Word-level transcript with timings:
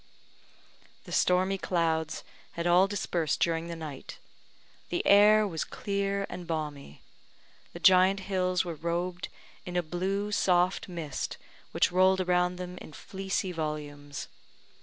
The 1.03 1.11
stormy 1.11 1.59
clouds 1.59 2.23
had 2.53 2.65
all 2.65 2.87
dispersed 2.87 3.39
during 3.39 3.67
the 3.67 3.75
night; 3.75 4.17
the 4.89 5.05
air 5.05 5.45
was 5.47 5.63
clear 5.63 6.25
and 6.27 6.47
balmy; 6.47 7.03
the 7.73 7.79
giant 7.79 8.21
hills 8.21 8.65
were 8.65 8.73
robed 8.73 9.29
in 9.63 9.77
a 9.77 9.83
blue, 9.83 10.31
soft 10.31 10.87
mist, 10.89 11.37
which 11.69 11.91
rolled 11.91 12.19
around 12.19 12.55
them 12.55 12.79
in 12.79 12.93
fleecy 12.93 13.51
volumes. 13.51 14.27